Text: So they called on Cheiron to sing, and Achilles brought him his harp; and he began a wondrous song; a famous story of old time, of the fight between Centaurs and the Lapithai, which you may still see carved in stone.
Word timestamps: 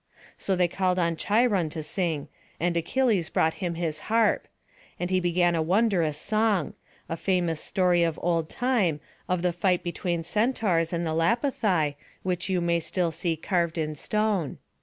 So 0.35 0.55
they 0.55 0.67
called 0.67 0.97
on 0.97 1.15
Cheiron 1.15 1.69
to 1.69 1.83
sing, 1.83 2.27
and 2.59 2.75
Achilles 2.75 3.29
brought 3.29 3.53
him 3.61 3.75
his 3.75 3.99
harp; 4.09 4.47
and 4.99 5.11
he 5.11 5.19
began 5.19 5.53
a 5.53 5.61
wondrous 5.61 6.17
song; 6.17 6.73
a 7.07 7.15
famous 7.15 7.61
story 7.63 8.01
of 8.01 8.17
old 8.23 8.49
time, 8.49 8.99
of 9.29 9.43
the 9.43 9.53
fight 9.53 9.83
between 9.83 10.23
Centaurs 10.23 10.91
and 10.91 11.05
the 11.05 11.13
Lapithai, 11.13 11.97
which 12.23 12.49
you 12.49 12.61
may 12.61 12.79
still 12.79 13.11
see 13.11 13.35
carved 13.37 13.77
in 13.77 13.93
stone. 13.93 14.57